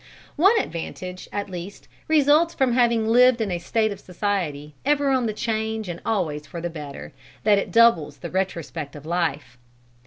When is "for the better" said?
6.47-7.13